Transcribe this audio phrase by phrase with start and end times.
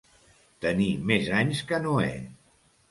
[0.65, 2.13] Tenir més anys que Noè.